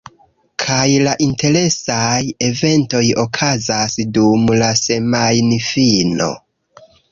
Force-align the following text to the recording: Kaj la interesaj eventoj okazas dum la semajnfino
Kaj 0.61 0.85
la 1.07 1.11
interesaj 1.25 2.15
eventoj 2.47 3.03
okazas 3.27 3.99
dum 4.17 4.51
la 4.65 4.73
semajnfino 4.83 6.35